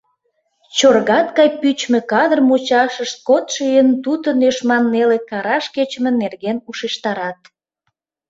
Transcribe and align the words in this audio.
Чоргат 0.77 1.27
гай 1.37 1.49
пӱчмӧ 1.59 1.99
кадыр 2.11 2.39
мучашышт 2.49 3.17
кодшо 3.27 3.61
ийын 3.71 3.89
туто 4.03 4.29
нӧшман 4.39 4.83
неле 4.93 5.17
караш 5.29 5.65
кечыме 5.75 6.11
нерген 6.21 6.57
ушештарат. 6.69 7.39